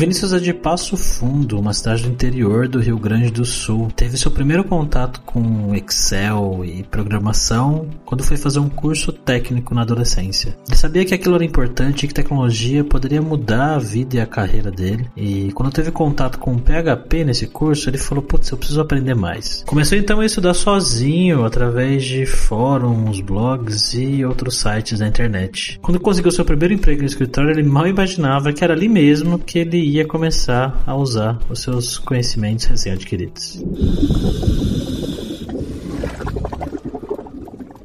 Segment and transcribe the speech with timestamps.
[0.00, 3.90] Vinícius é de Passo Fundo, uma cidade do interior do Rio Grande do Sul.
[3.94, 9.82] Teve seu primeiro contato com Excel e programação quando foi fazer um curso técnico na
[9.82, 10.56] adolescência.
[10.66, 14.26] Ele sabia que aquilo era importante e que tecnologia poderia mudar a vida e a
[14.26, 15.06] carreira dele.
[15.14, 19.62] E quando teve contato com PHP nesse curso, ele falou: Putz, eu preciso aprender mais.
[19.66, 25.78] Começou então a estudar sozinho através de fóruns, blogs e outros sites da internet.
[25.82, 29.58] Quando conseguiu seu primeiro emprego no escritório, ele mal imaginava que era ali mesmo que
[29.58, 33.60] ele ia começar a usar os seus conhecimentos recém-adquiridos.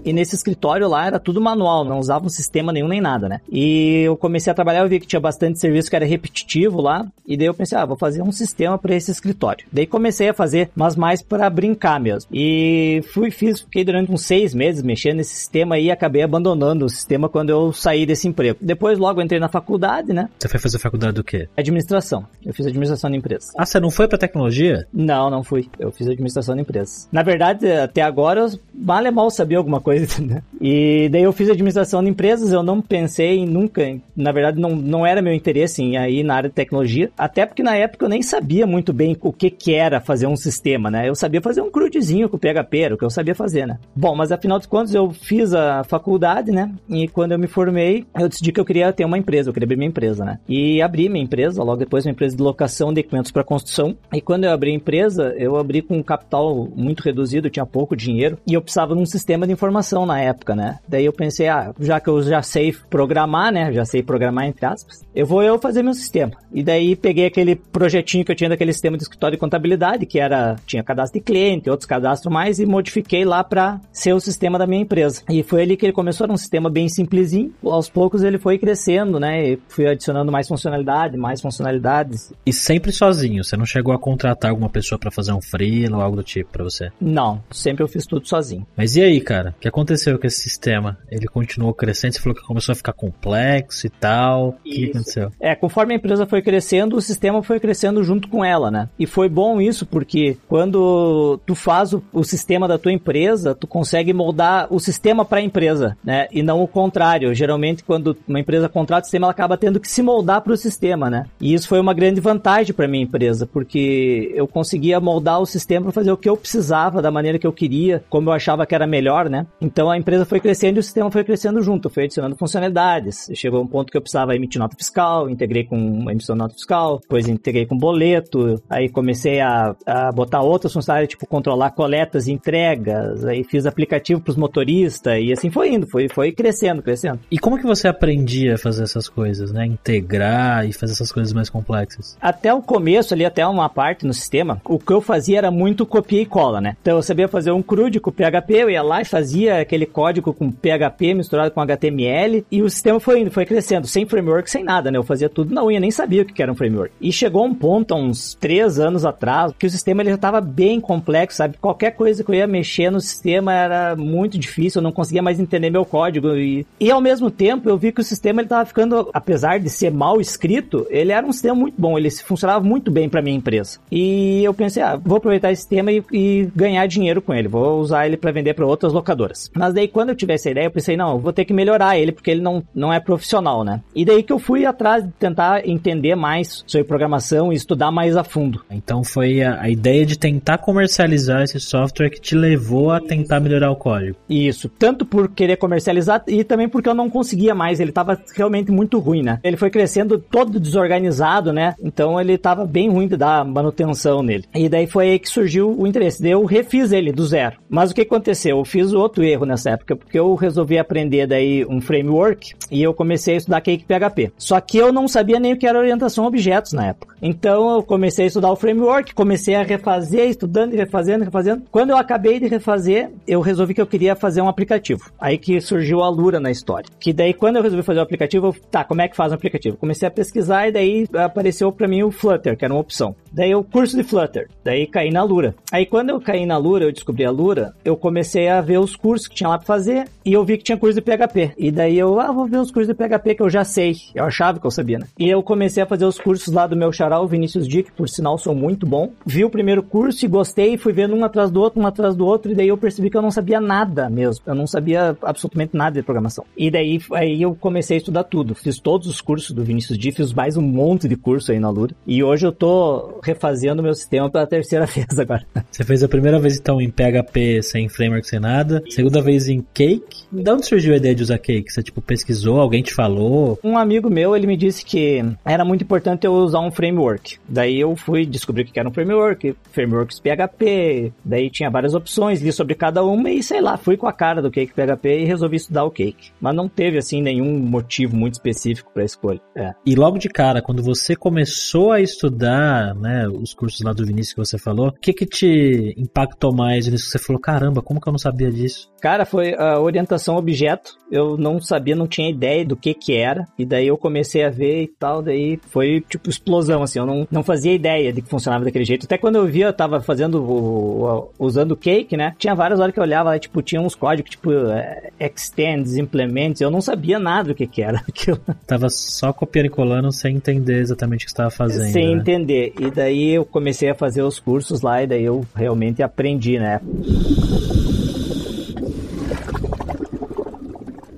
[0.06, 3.42] E nesse escritório lá era tudo manual, não usava um sistema nenhum nem nada, né?
[3.52, 7.06] E eu comecei a trabalhar, eu vi que tinha bastante serviço que era repetitivo lá,
[7.28, 9.66] e daí eu pensei, ah, vou fazer um sistema para esse escritório.
[9.72, 12.30] Daí comecei a fazer, mas mais para brincar mesmo.
[12.32, 16.90] E fui, fiz, fiquei durante uns seis meses mexendo nesse sistema e acabei abandonando o
[16.90, 18.60] sistema quando eu saí desse emprego.
[18.62, 20.30] Depois logo entrei na faculdade, né?
[20.40, 21.48] Você foi fazer faculdade do quê?
[21.58, 22.26] Administração.
[22.46, 23.52] Eu fiz administração de empresas.
[23.58, 24.88] Ah, você não foi para tecnologia?
[24.94, 25.68] Não, não fui.
[25.80, 27.08] Eu fiz administração de empresas.
[27.12, 30.44] Na verdade, até agora eu mal é mal sabia alguma coisa coisa, né?
[30.62, 33.82] E daí eu fiz administração de empresas, eu não pensei em nunca,
[34.16, 37.64] na verdade não, não era meu interesse em ir na área de tecnologia, até porque
[37.64, 41.08] na época eu nem sabia muito bem o que que era fazer um sistema, né?
[41.08, 43.78] Eu sabia fazer um crudezinho com PHP, era o que eu sabia fazer, né?
[43.96, 46.72] Bom, mas afinal de contas eu fiz a faculdade, né?
[46.90, 49.66] E quando eu me formei, eu decidi que eu queria ter uma empresa, eu queria
[49.66, 50.40] abrir minha empresa, né?
[50.48, 53.96] E abri minha empresa, logo depois uma empresa de locação de equipamentos para construção.
[54.14, 57.66] E quando eu abri a empresa, eu abri com um capital muito reduzido, eu tinha
[57.66, 60.80] pouco dinheiro, e eu precisava de um sistema de informação na época, né?
[60.88, 63.72] Daí eu pensei, ah, já que eu já sei programar, né?
[63.74, 66.32] Já sei programar entre aspas, eu vou eu fazer meu sistema.
[66.52, 70.20] E daí peguei aquele projetinho que eu tinha daquele sistema de escritório de contabilidade, que
[70.20, 74.58] era tinha cadastro de cliente, outros cadastros mais e modifiquei lá para ser o sistema
[74.58, 75.22] da minha empresa.
[75.30, 77.54] E foi ali que ele começou, era um sistema bem simplesinho.
[77.64, 79.52] Aos poucos ele foi crescendo, né?
[79.52, 82.34] E fui adicionando mais funcionalidade, mais funcionalidades.
[82.46, 86.02] E sempre sozinho, você não chegou a contratar alguma pessoa para fazer um freelo ou
[86.02, 86.92] algo do tipo para você?
[87.00, 88.66] Não, sempre eu fiz tudo sozinho.
[88.76, 89.54] Mas e aí, cara?
[89.58, 90.98] O que aconteceu com esse sistema?
[91.12, 94.50] Ele continuou crescendo, você falou que começou a ficar complexo e tal.
[94.50, 95.32] O que aconteceu?
[95.40, 98.88] É, conforme a empresa foi crescendo, o sistema foi crescendo junto com ela, né?
[98.98, 103.68] E foi bom isso porque quando tu faz o, o sistema da tua empresa, tu
[103.68, 106.28] consegue moldar o sistema para a empresa, né?
[106.32, 107.34] E não o contrário.
[107.36, 110.58] Geralmente, quando uma empresa contrata o sistema, ela acaba tendo que se moldar para o
[110.58, 111.26] sistema, né?
[111.42, 115.86] E isso foi uma grande vantagem para minha empresa, porque eu conseguia moldar o sistema
[115.86, 118.74] para fazer o que eu precisava, da maneira que eu queria, como eu achava que
[118.74, 119.46] era melhor, né?
[119.66, 123.28] Então a empresa foi crescendo e o sistema foi crescendo junto, foi adicionando funcionalidades.
[123.34, 127.00] Chegou um ponto que eu precisava emitir nota fiscal, integrei com emissão de nota fiscal,
[127.00, 132.32] depois integrei com boleto, aí comecei a, a botar outras funcionalidades, tipo controlar coletas e
[132.32, 137.20] entregas, aí fiz aplicativo para os motoristas e assim foi indo, foi, foi crescendo, crescendo.
[137.32, 139.66] E como que você aprendia a fazer essas coisas, né?
[139.66, 142.16] Integrar e fazer essas coisas mais complexas?
[142.22, 145.86] Até o começo ali, até uma parte no sistema, o que eu fazia era muito
[145.86, 146.78] copia e cola, né?
[146.82, 150.34] Então eu sabia fazer um CRUD com PHP, eu ia lá e fazia aquele código
[150.34, 154.64] com PHP misturado com HTML e o sistema foi indo, foi crescendo, sem framework, sem
[154.64, 154.98] nada, né?
[154.98, 156.94] Eu fazia tudo na unha, nem sabia o que era um framework.
[157.00, 160.42] E chegou um ponto, há uns três anos atrás, que o sistema ele já estava
[160.42, 161.58] bem complexo, sabe?
[161.58, 165.40] Qualquer coisa que eu ia mexer no sistema era muito difícil, eu não conseguia mais
[165.40, 166.36] entender meu código.
[166.36, 169.70] E, e ao mesmo tempo, eu vi que o sistema ele estava ficando, apesar de
[169.70, 173.38] ser mal escrito, ele era um sistema muito bom, ele funcionava muito bem para minha
[173.38, 173.80] empresa.
[173.92, 177.80] E eu pensei, ah, vou aproveitar esse sistema e, e ganhar dinheiro com ele, vou
[177.80, 179.35] usar ele para vender para outras locadoras.
[179.56, 181.98] Mas daí, quando eu tive essa ideia, eu pensei, não, eu vou ter que melhorar
[181.98, 183.82] ele, porque ele não, não é profissional, né?
[183.96, 188.16] E daí que eu fui atrás de tentar entender mais sobre programação e estudar mais
[188.16, 188.64] a fundo.
[188.70, 193.40] Então foi a, a ideia de tentar comercializar esse software que te levou a tentar
[193.40, 194.18] melhorar o código.
[194.30, 198.72] Isso, tanto por querer comercializar e também porque eu não conseguia mais, ele estava realmente
[198.72, 199.40] muito ruim, né?
[199.44, 201.76] Ele foi crescendo todo desorganizado, né?
[201.82, 204.46] Então ele estava bem ruim de dar manutenção nele.
[204.54, 206.22] E daí foi aí que surgiu o interesse.
[206.22, 207.58] Daí eu refiz ele do zero.
[207.70, 208.58] Mas o que aconteceu?
[208.58, 212.94] Eu fiz outro erro nessa época, porque eu resolvi aprender daí um framework e eu
[212.94, 214.32] comecei a estudar Cake PHP.
[214.38, 217.16] Só que eu não sabia nem o que era orientação a objetos na época.
[217.22, 221.64] Então eu comecei a estudar o framework, comecei a refazer, estudando e refazendo, refazendo.
[221.72, 225.10] Quando eu acabei de refazer, eu resolvi que eu queria fazer um aplicativo.
[225.20, 226.90] Aí que surgiu a Lura na história.
[227.00, 229.36] Que daí quando eu resolvi fazer o aplicativo, eu, tá, como é que faz um
[229.36, 229.78] aplicativo?
[229.78, 233.16] Comecei a pesquisar e daí apareceu para mim o Flutter, que era uma opção.
[233.32, 235.56] Daí o curso de Flutter, daí caí na Lura.
[235.72, 238.96] Aí quando eu caí na Lura, eu descobri a Lura, eu comecei a ver os
[238.96, 241.54] cursos cursos que tinha lá pra fazer e eu vi que tinha curso de PHP.
[241.58, 243.96] E daí eu, ah, vou ver os cursos de PHP que eu já sei.
[244.14, 245.08] Eu achava que eu sabia, né?
[245.18, 248.10] E eu comecei a fazer os cursos lá do meu xará, o Vinícius Dick, por
[248.10, 249.12] sinal sou muito bom.
[249.26, 252.26] Vi o primeiro curso e gostei, fui vendo um atrás do outro, um atrás do
[252.26, 254.44] outro, e daí eu percebi que eu não sabia nada mesmo.
[254.46, 256.44] Eu não sabia absolutamente nada de programação.
[256.58, 258.56] E daí aí eu comecei a estudar tudo.
[258.56, 261.70] Fiz todos os cursos do Vinícius Dick, fiz mais um monte de curso aí na
[261.70, 261.96] Lura.
[262.06, 265.46] E hoje eu tô refazendo meu sistema pela terceira vez agora.
[265.72, 268.84] Você fez a primeira vez então em PHP sem framework, sem nada.
[269.06, 270.24] Segunda vez em Cake.
[270.32, 271.72] Da onde surgiu a ideia de usar Cake?
[271.72, 273.60] Você tipo pesquisou, alguém te falou?
[273.64, 277.38] Um amigo meu, ele me disse que era muito importante eu usar um framework.
[277.48, 282.42] Daí eu fui descobrir o que era um framework, frameworks PHP, daí tinha várias opções,
[282.42, 285.26] li sobre cada uma e sei lá, fui com a cara do Cake PHP e
[285.26, 286.32] resolvi estudar o Cake.
[286.42, 289.40] Mas não teve assim nenhum motivo muito específico para escolha.
[289.56, 289.72] É.
[289.86, 294.34] E logo de cara, quando você começou a estudar, né, os cursos lá do Vinícius
[294.34, 298.02] que você falou, o que que te impactou mais nisso que você falou, caramba, como
[298.02, 298.95] que eu não sabia disso?
[299.06, 300.98] Cara, foi a orientação objeto.
[301.12, 303.48] Eu não sabia, não tinha ideia do que que era.
[303.56, 305.22] E daí eu comecei a ver e tal.
[305.22, 306.98] Daí foi tipo explosão, assim.
[306.98, 309.06] Eu não, não fazia ideia de que funcionava daquele jeito.
[309.06, 312.34] Até quando eu via, eu tava fazendo o, o usando o cake, né?
[312.40, 316.60] Tinha várias horas que eu olhava, tipo, tinha uns códigos, tipo, é, extends, implements.
[316.60, 318.42] Eu não sabia nada do que que era aquilo.
[318.66, 321.92] Tava só copiando e colando sem entender exatamente o que estava fazendo.
[321.92, 322.22] Sem né?
[322.22, 322.74] entender.
[322.80, 326.82] E daí eu comecei a fazer os cursos lá e daí eu realmente aprendi, né?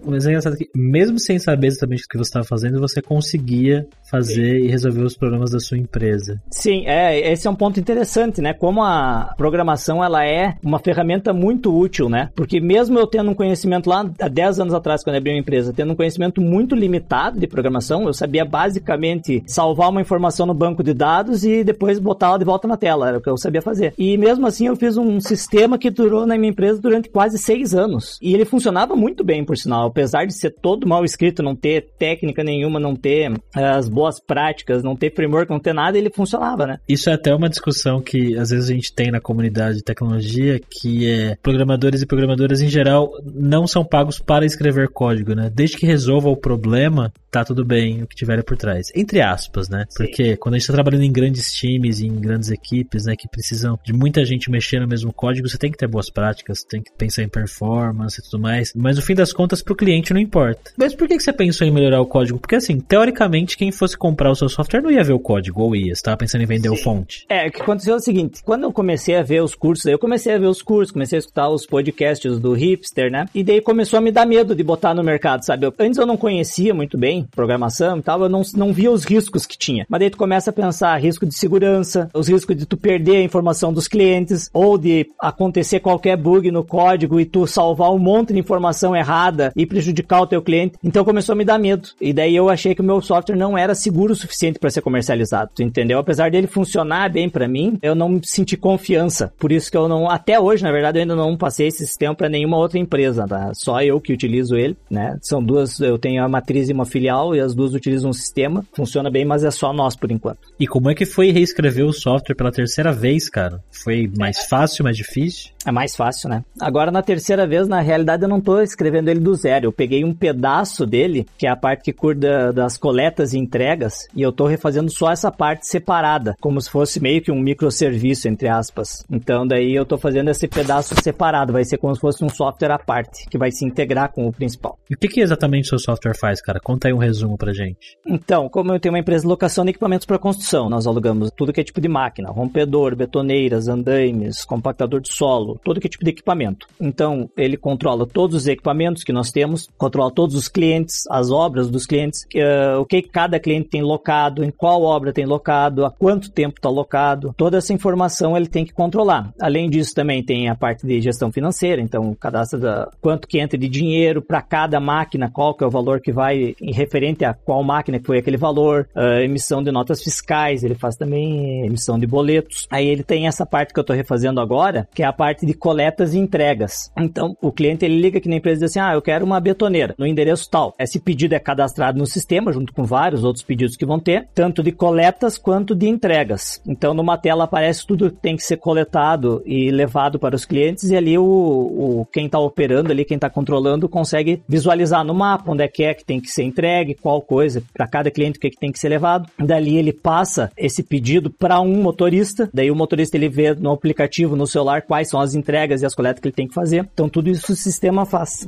[0.10, 3.88] Mas é engraçado que, mesmo sem saber exatamente o que você estava fazendo, você conseguia
[4.10, 6.42] fazer e resolver os problemas da sua empresa.
[6.50, 8.54] Sim, é, esse é um ponto interessante, né?
[8.54, 12.30] Como a programação ela é uma ferramenta muito útil, né?
[12.36, 15.40] Porque mesmo eu tendo um conhecimento lá há 10 anos atrás, quando eu abri uma
[15.40, 20.54] empresa, tendo um conhecimento muito limitado de programação, eu sabia basicamente salvar uma informação no
[20.54, 23.62] banco de dados e depois botá-la de volta na tela, era o que eu sabia
[23.62, 23.94] fazer.
[23.98, 27.74] E mesmo assim eu fiz um sistema que durou na minha empresa durante quase seis
[27.74, 28.18] anos.
[28.22, 31.90] E ele funcionava muito bem, por sinal apesar de ser todo mal escrito, não ter
[31.98, 36.12] técnica nenhuma, não ter eh, as boas práticas, não ter framework, não ter nada, ele
[36.12, 36.80] funcionava, né?
[36.88, 40.60] Isso é até uma discussão que às vezes a gente tem na comunidade de tecnologia,
[40.60, 45.52] que é programadores e programadoras em geral não são pagos para escrever código, né?
[45.54, 48.92] Desde que resolva o problema, tá tudo bem o que tiver por trás.
[48.96, 49.86] Entre aspas, né?
[49.90, 50.04] Sim.
[50.04, 53.80] Porque quando a gente está trabalhando em grandes times, em grandes equipes, né, que precisam
[53.84, 56.92] de muita gente mexer no mesmo código, você tem que ter boas práticas, tem que
[56.92, 58.74] pensar em performance e tudo mais.
[58.76, 60.72] Mas no fim das contas, pro cliente não importa.
[60.78, 62.40] Mas por que você pensou em melhorar o código?
[62.40, 65.76] Porque assim, teoricamente, quem fosse comprar o seu software não ia ver o código, ou
[65.76, 66.76] ia, você tava pensando em vender Sim.
[66.76, 67.26] o fonte.
[67.30, 70.00] É, o que aconteceu é o seguinte, quando eu comecei a ver os cursos, eu
[70.00, 73.26] comecei a ver os cursos, comecei a escutar os podcasts do Hipster, né?
[73.34, 75.66] E daí começou a me dar medo de botar no mercado, sabe?
[75.66, 79.04] Eu, antes eu não conhecia muito bem programação e tal, eu não, não via os
[79.04, 79.86] riscos que tinha.
[79.90, 83.24] Mas daí tu começa a pensar risco de segurança, os riscos de tu perder a
[83.24, 88.34] informação dos clientes, ou de acontecer qualquer bug no código e tu salvar um monte
[88.34, 90.78] de informação errada e prejudicar o teu cliente.
[90.84, 91.90] Então começou a me dar medo.
[92.00, 94.82] E daí eu achei que o meu software não era seguro o suficiente para ser
[94.82, 96.00] comercializado, entendeu?
[96.00, 99.34] Apesar dele funcionar bem para mim, eu não senti confiança.
[99.38, 102.16] Por isso que eu não, até hoje, na verdade, eu ainda não passei esse sistema
[102.16, 103.52] para nenhuma outra empresa, tá?
[103.54, 105.18] Só eu que utilizo ele, né?
[105.22, 108.66] São duas, eu tenho a matriz e uma filial e as duas utilizam um sistema.
[108.74, 110.40] Funciona bem, mas é só nós por enquanto.
[110.60, 113.64] E como é que foi reescrever o software pela terceira vez, cara?
[113.72, 115.52] Foi mais fácil, mais difícil?
[115.66, 116.44] É mais fácil, né?
[116.62, 119.66] Agora, na terceira vez, na realidade, eu não tô escrevendo ele do zero.
[119.66, 124.08] Eu peguei um pedaço dele, que é a parte que cuida das coletas e entregas,
[124.16, 128.30] e eu tô refazendo só essa parte separada, como se fosse meio que um microserviço,
[128.30, 129.06] entre aspas.
[129.12, 131.52] Então, daí eu tô fazendo esse pedaço separado.
[131.52, 134.32] Vai ser como se fosse um software à parte, que vai se integrar com o
[134.32, 134.80] principal.
[134.90, 136.62] E o que, que exatamente o seu software faz, cara?
[136.62, 137.98] Conta aí um resumo pra gente.
[138.06, 141.54] Então, como eu tenho uma empresa de locação de equipamentos para construção, nós alugamos tudo
[141.54, 146.04] que é tipo de máquina, rompedor, betoneiras, andaimes, compactador de solo, todo que é tipo
[146.04, 146.68] de equipamento.
[146.80, 151.70] Então, ele controla todos os equipamentos que nós temos, controla todos os clientes, as obras
[151.70, 155.92] dos clientes, uh, o que cada cliente tem locado, em qual obra tem locado, há
[155.92, 157.34] quanto tempo está locado.
[157.38, 159.34] Toda essa informação ele tem que controlar.
[159.40, 163.58] Além disso, também tem a parte de gestão financeira, então cadastra da, quanto que entra
[163.58, 167.34] de dinheiro para cada máquina, qual que é o valor que vai em referente a
[167.34, 168.88] qual máquina que foi aquele valor,
[169.22, 172.66] emissão de notas fiscais, ele faz também emissão de boletos.
[172.70, 175.54] Aí ele tem essa parte que eu estou refazendo agora, que é a parte de
[175.54, 176.92] coletas e entregas.
[176.98, 179.40] Então, o cliente ele liga aqui na empresa e diz assim: "Ah, eu quero uma
[179.40, 180.74] betoneira no endereço tal".
[180.80, 184.64] Esse pedido é cadastrado no sistema junto com vários outros pedidos que vão ter, tanto
[184.64, 186.62] de coletas quanto de entregas.
[186.66, 190.90] Então, numa tela aparece tudo que tem que ser coletado e levado para os clientes
[190.90, 195.52] e ali o, o quem está operando ali, quem está controlando consegue visualizar no mapa
[195.52, 198.38] onde é que é que tem que ser entregue entregue, qual coisa, para cada cliente
[198.38, 199.30] o que, que tem que ser levado.
[199.38, 204.36] Dali ele passa esse pedido para um motorista, daí o motorista ele vê no aplicativo,
[204.36, 206.88] no celular, quais são as entregas e as coletas que ele tem que fazer.
[206.94, 208.48] Então tudo isso o sistema faz.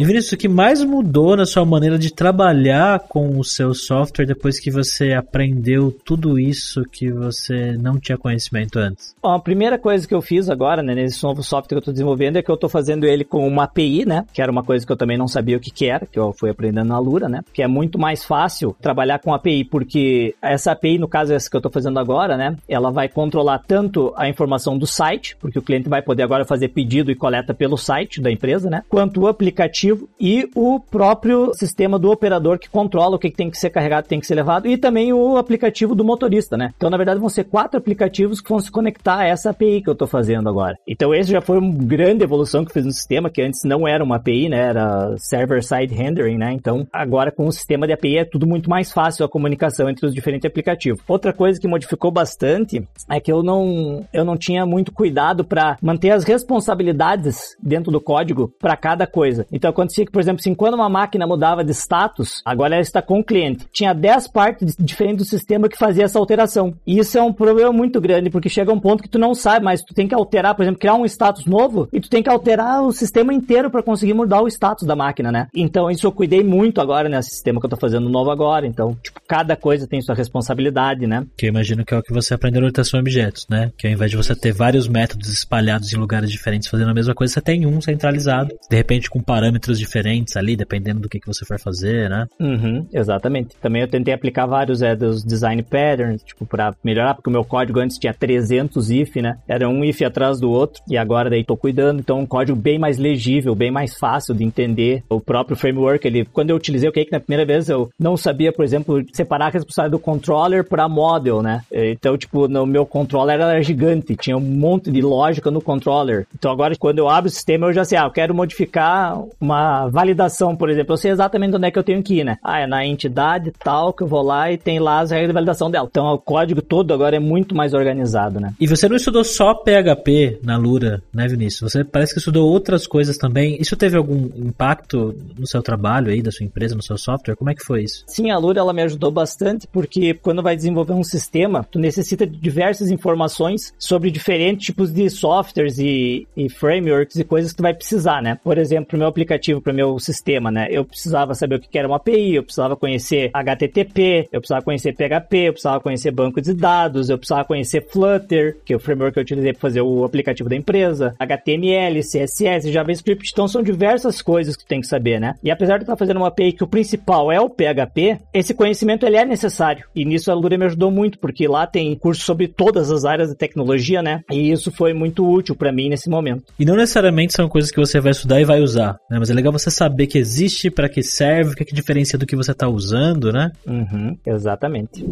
[0.00, 4.24] E Vinícius, o que mais mudou na sua maneira de trabalhar com o seu software
[4.24, 9.14] depois que você aprendeu tudo isso que você não tinha conhecimento antes?
[9.22, 11.92] Bom, a primeira coisa que eu fiz agora, né, nesse novo software que eu estou
[11.92, 14.86] desenvolvendo, é que eu estou fazendo ele com uma API, né, que era uma coisa
[14.86, 17.28] que eu também não sabia o que, que era, que eu fui aprendendo na Lura,
[17.28, 21.50] né, que é muito mais fácil trabalhar com API, porque essa API, no caso essa
[21.50, 25.58] que eu estou fazendo agora, né, ela vai controlar tanto a informação do site, porque
[25.58, 29.20] o cliente vai poder agora fazer pedido e coleta pelo site da empresa, né, quanto
[29.20, 33.58] o aplicativo aplicativo e o próprio sistema do operador que controla o que tem que
[33.58, 36.70] ser carregado, tem que ser levado e também o aplicativo do motorista, né?
[36.76, 39.88] Então, na verdade, vão ser quatro aplicativos que vão se conectar a essa API que
[39.88, 40.76] eu estou fazendo agora.
[40.86, 44.04] Então, esse já foi uma grande evolução que fiz no sistema, que antes não era
[44.04, 44.58] uma API, né?
[44.58, 46.52] Era server-side rendering, né?
[46.52, 50.06] Então, agora com o sistema de API é tudo muito mais fácil a comunicação entre
[50.06, 51.00] os diferentes aplicativos.
[51.08, 55.76] Outra coisa que modificou bastante é que eu não, eu não tinha muito cuidado para
[55.82, 59.46] manter as responsabilidades dentro do código para cada coisa.
[59.50, 63.00] Então, acontecia que, por exemplo, assim, quando uma máquina mudava de status, agora ela está
[63.00, 63.66] com o cliente.
[63.72, 66.74] Tinha 10 partes diferentes do sistema que fazia essa alteração.
[66.86, 69.64] E isso é um problema muito grande, porque chega um ponto que tu não sabe,
[69.64, 72.28] mas tu tem que alterar, por exemplo, criar um status novo e tu tem que
[72.28, 75.48] alterar o sistema inteiro para conseguir mudar o status da máquina, né?
[75.54, 78.66] Então, isso eu cuidei muito agora nesse sistema que eu tô fazendo novo agora.
[78.66, 81.26] Então, tipo, cada coisa tem sua responsabilidade, né?
[81.36, 83.70] Que eu imagino que é o que você aprendeu na orientação a objetos, né?
[83.76, 87.14] Que ao invés de você ter vários métodos espalhados em lugares diferentes fazendo a mesma
[87.14, 91.20] coisa, você tem um centralizado, de repente com parâmetros parâmetros diferentes ali, dependendo do que,
[91.20, 92.26] que você for fazer, né?
[92.38, 93.56] Uhum, exatamente.
[93.60, 97.44] Também eu tentei aplicar vários é, dos design patterns, tipo, para melhorar, porque o meu
[97.44, 99.38] código antes tinha 300 if, né?
[99.46, 102.78] Era um if atrás do outro, e agora daí tô cuidando, então um código bem
[102.78, 105.02] mais legível, bem mais fácil de entender.
[105.08, 108.52] O próprio framework, ele, quando eu utilizei o Cake na primeira vez, eu não sabia,
[108.52, 111.62] por exemplo, separar a responsabilidade do controller para model, né?
[111.72, 116.26] Então, tipo, no meu controller era gigante, tinha um monte de lógica no controller.
[116.34, 119.59] Então agora, quando eu abro o sistema, eu já sei, ah, eu quero modificar uma
[119.90, 122.38] validação, por exemplo, eu sei exatamente onde é que eu tenho que ir, né?
[122.42, 125.34] Ah, é na entidade tal que eu vou lá e tem lá as regras de
[125.34, 125.88] validação dela.
[125.90, 128.54] Então o código todo agora é muito mais organizado, né?
[128.60, 131.72] E você não estudou só PHP na Lura, né, Vinícius?
[131.72, 133.56] Você parece que estudou outras coisas também.
[133.60, 137.36] Isso teve algum impacto no seu trabalho aí, da sua empresa, no seu software?
[137.36, 138.04] Como é que foi isso?
[138.06, 142.26] Sim, a Lura ela me ajudou bastante porque quando vai desenvolver um sistema, tu necessita
[142.26, 147.62] de diversas informações sobre diferentes tipos de softwares e, e frameworks e coisas que tu
[147.62, 148.38] vai precisar, né?
[148.42, 150.68] Por exemplo, o meu aplicativo aplicativo para o meu sistema, né?
[150.70, 154.92] Eu precisava saber o que era uma API, eu precisava conhecer HTTP, eu precisava conhecer
[154.92, 159.14] PHP, eu precisava conhecer banco de dados, eu precisava conhecer Flutter, que é o framework
[159.14, 163.30] que eu utilizei para fazer o aplicativo da empresa, HTML, CSS, JavaScript.
[163.32, 165.34] Então são diversas coisas que tem que saber, né?
[165.42, 169.06] E apesar de estar fazendo uma API que o principal é o PHP, esse conhecimento
[169.06, 169.84] ele é necessário.
[169.94, 173.30] E nisso a Lura me ajudou muito, porque lá tem curso sobre todas as áreas
[173.30, 174.22] de tecnologia, né?
[174.30, 176.44] E isso foi muito útil para mim nesse momento.
[176.58, 179.18] E não necessariamente são coisas que você vai estudar e vai usar, né?
[179.18, 182.18] Mas é legal você saber que existe, para que serve, o que, é que diferencia
[182.18, 183.50] do que você está usando, né?
[183.66, 185.04] Uhum, exatamente.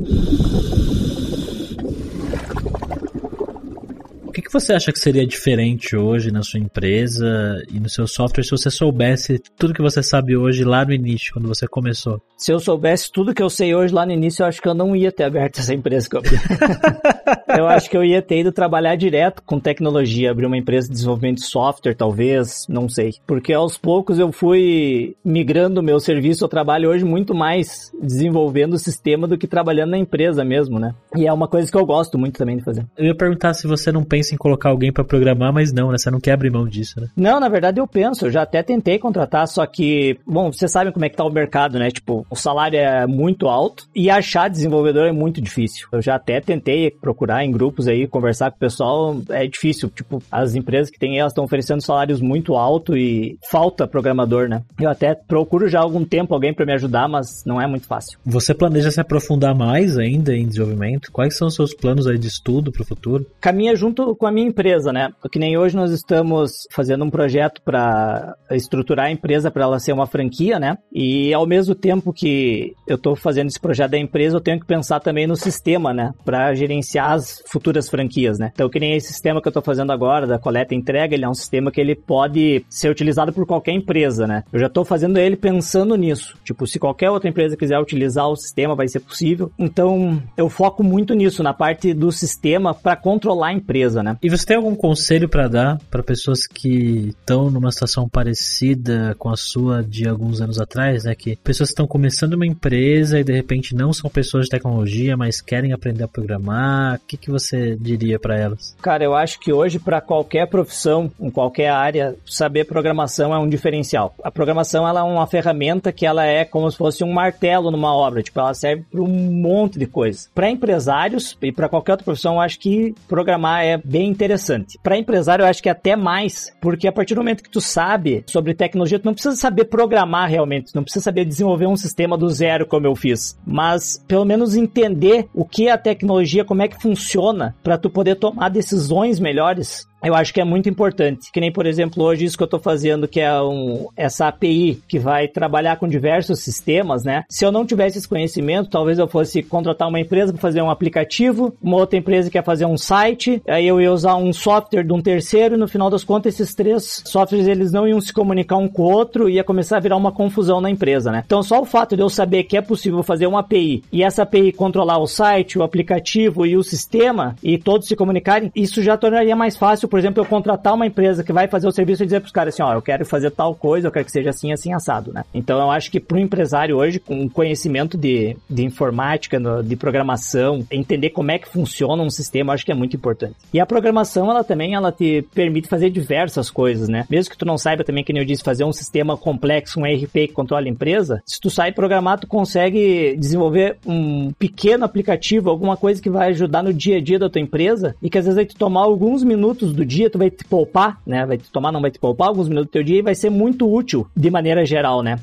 [4.49, 8.50] Que, você acha que seria diferente hoje na sua empresa e no seu software se
[8.50, 12.21] você soubesse tudo que você sabe hoje lá no início, quando você começou?
[12.37, 14.75] Se eu soubesse tudo que eu sei hoje lá no início, eu acho que eu
[14.75, 16.37] não ia ter aberto essa empresa que eu abri.
[17.59, 20.95] eu acho que eu ia ter ido trabalhar direto com tecnologia, abrir uma empresa de
[20.95, 23.14] desenvolvimento de software, talvez, não sei.
[23.26, 28.75] Porque aos poucos eu fui migrando o meu serviço, eu trabalho hoje muito mais desenvolvendo
[28.75, 30.95] o sistema do que trabalhando na empresa mesmo, né?
[31.17, 32.87] E é uma coisa que eu gosto muito também de fazer.
[32.97, 35.99] Eu ia perguntar se você não pensa em colocar alguém para programar, mas não, né?
[35.99, 37.09] Você não quer abrir mão disso, né?
[37.16, 40.92] Não, na verdade eu penso, eu já até tentei contratar, só que, bom, vocês sabem
[40.92, 41.90] como é que tá o mercado, né?
[41.90, 45.88] Tipo, o salário é muito alto e achar desenvolvedor é muito difícil.
[45.92, 49.88] Eu já até tentei procurar em grupos aí, conversar com o pessoal, é difícil.
[49.90, 54.62] Tipo, as empresas que tem elas estão oferecendo salários muito altos e falta programador, né?
[54.80, 57.87] Eu até procuro já há algum tempo alguém para me ajudar, mas não é muito
[57.87, 58.18] fácil.
[58.25, 61.11] Você planeja se aprofundar mais ainda em desenvolvimento?
[61.12, 63.26] Quais são os seus planos aí de estudo para o futuro?
[63.40, 65.11] Caminha junto com a minha empresa, né?
[65.30, 69.92] Que nem hoje nós estamos fazendo um projeto para estruturar a empresa para ela ser
[69.92, 70.78] uma franquia, né?
[70.92, 74.66] E ao mesmo tempo que eu estou fazendo esse projeto da empresa, eu tenho que
[74.66, 76.12] pensar também no sistema, né?
[76.25, 78.50] Para gerenciar as futuras franquias, né?
[78.52, 81.25] Então, que nem esse sistema que eu estou fazendo agora da coleta e entrega, ele
[81.25, 84.44] é um sistema que ele pode ser utilizado por qualquer empresa, né?
[84.52, 86.37] Eu já estou fazendo ele pensando nisso.
[86.44, 89.50] Tipo, se qualquer outra empresa quiser utilizar o sistema, vai ser possível.
[89.58, 94.16] Então, eu foco muito nisso, na parte do sistema para controlar a empresa, né?
[94.23, 99.31] E você tem algum conselho para dar para pessoas que estão numa situação parecida com
[99.31, 101.15] a sua de alguns anos atrás, né?
[101.15, 105.41] Que pessoas estão começando uma empresa e de repente não são pessoas de tecnologia, mas
[105.41, 106.97] querem aprender a programar.
[106.97, 108.77] O que, que você diria para elas?
[108.81, 113.49] Cara, eu acho que hoje para qualquer profissão, em qualquer área, saber programação é um
[113.49, 114.15] diferencial.
[114.23, 117.95] A programação ela é uma ferramenta que ela é como se fosse um martelo numa
[117.95, 120.29] obra, tipo, ela serve para um monte de coisas.
[120.35, 124.79] Para empresários e para qualquer outra profissão, eu acho que programar é bem interessante.
[124.83, 127.61] Para empresário, eu acho que é até mais, porque a partir do momento que tu
[127.61, 131.77] sabe sobre tecnologia, tu não precisa saber programar realmente, tu não precisa saber desenvolver um
[131.77, 136.45] sistema do zero como eu fiz, mas pelo menos entender o que é a tecnologia,
[136.45, 140.69] como é que funciona, para tu poder tomar decisões melhores eu acho que é muito
[140.69, 141.31] importante.
[141.33, 144.81] Que nem, por exemplo, hoje isso que eu estou fazendo, que é um, essa API
[144.87, 147.25] que vai trabalhar com diversos sistemas, né?
[147.28, 150.71] Se eu não tivesse esse conhecimento, talvez eu fosse contratar uma empresa para fazer um
[150.71, 154.93] aplicativo, uma outra empresa quer fazer um site, aí eu ia usar um software de
[154.93, 158.57] um terceiro e no final das contas esses três softwares eles não iam se comunicar
[158.57, 161.23] um com o outro e ia começar a virar uma confusão na empresa, né?
[161.26, 164.23] Então só o fato de eu saber que é possível fazer uma API e essa
[164.23, 168.97] API controlar o site, o aplicativo e o sistema e todos se comunicarem, isso já
[168.97, 172.07] tornaria mais fácil por exemplo, eu contratar uma empresa que vai fazer o serviço e
[172.07, 174.30] dizer para os caras assim, ó, eu quero fazer tal coisa, eu quero que seja
[174.30, 175.25] assim, assim, assado, né?
[175.35, 180.64] Então eu acho que para o empresário hoje, com conhecimento de, de informática, de programação,
[180.71, 183.35] entender como é que funciona um sistema, eu acho que é muito importante.
[183.52, 187.07] E a programação, ela também, ela te permite fazer diversas coisas, né?
[187.11, 189.87] Mesmo que tu não saiba também, que nem eu disse, fazer um sistema complexo, um
[189.87, 195.50] ERP que controla a empresa, se tu sai programar, tu consegue desenvolver um pequeno aplicativo,
[195.50, 198.25] alguma coisa que vai ajudar no dia a dia da tua empresa e que às
[198.25, 201.25] vezes vai te tomar alguns minutos do dia, tu vai te poupar, né?
[201.25, 203.30] Vai te tomar, não vai te poupar alguns minutos do teu dia e vai ser
[203.30, 205.18] muito útil de maneira geral, né?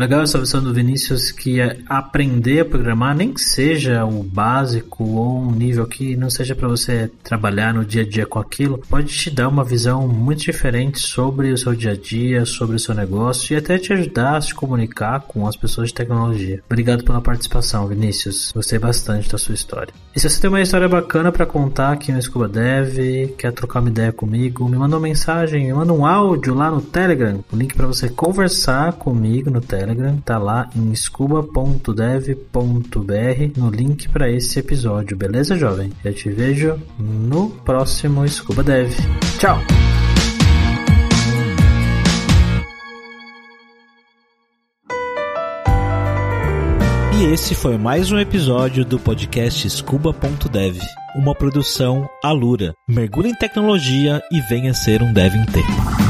[0.00, 5.04] Legal essa visão do Vinícius que é aprender a programar, nem que seja o básico
[5.04, 8.78] ou um nível que não seja para você trabalhar no dia a dia com aquilo,
[8.88, 12.78] pode te dar uma visão muito diferente sobre o seu dia a dia, sobre o
[12.78, 16.62] seu negócio e até te ajudar a se comunicar com as pessoas de tecnologia.
[16.64, 18.52] Obrigado pela participação, Vinícius.
[18.54, 19.92] Gostei bastante da sua história.
[20.16, 23.80] E se você tem uma história bacana para contar aqui no Scuba Dev, quer trocar
[23.80, 27.56] uma ideia comigo, me manda uma mensagem, me manda um áudio lá no Telegram, o
[27.56, 31.90] link para você conversar comigo no Telegram Telegram tá lá em scuba.dev.br
[33.56, 35.92] no link para esse episódio, beleza, jovem?
[36.04, 38.92] Eu te vejo no próximo Scuba Dev.
[39.38, 39.58] Tchau!
[47.18, 50.78] E esse foi mais um episódio do podcast Scuba.dev,
[51.16, 52.72] uma produção Alura.
[52.88, 56.09] Mergulhe em tecnologia e venha ser um dev inteiro.